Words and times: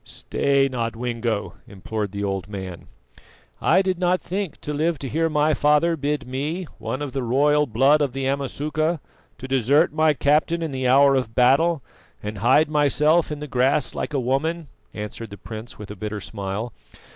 "Stay, 0.03 0.67
Nodwengo," 0.67 1.57
implored 1.67 2.11
the 2.11 2.23
old 2.23 2.47
man. 2.47 2.87
"I 3.61 3.83
did 3.83 3.99
not 3.99 4.19
think 4.19 4.59
to 4.61 4.73
live 4.73 4.97
to 4.97 5.07
hear 5.07 5.29
my 5.29 5.53
father 5.53 5.95
bid 5.95 6.25
me, 6.27 6.63
one 6.79 7.03
of 7.03 7.11
the 7.11 7.21
royal 7.21 7.67
blood 7.67 8.01
of 8.01 8.11
the 8.11 8.25
Amasuka, 8.25 8.99
to 9.37 9.47
desert 9.47 9.93
my 9.93 10.15
captain 10.15 10.63
in 10.63 10.71
the 10.71 10.87
hour 10.87 11.13
of 11.13 11.35
battle 11.35 11.83
and 12.23 12.39
hide 12.39 12.67
myself 12.67 13.31
in 13.31 13.41
the 13.41 13.47
grass 13.47 13.93
like 13.93 14.15
a 14.15 14.19
woman," 14.19 14.69
answered 14.95 15.29
the 15.29 15.37
prince 15.37 15.77
with 15.77 15.91
a 15.91 15.95
bitter 15.95 16.19
smile. 16.19 16.73